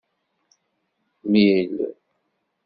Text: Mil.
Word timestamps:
Mil. 1.23 1.69